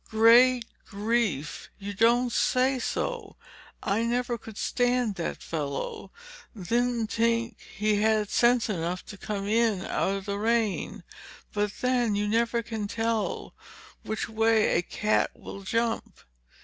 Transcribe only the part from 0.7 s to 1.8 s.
grief!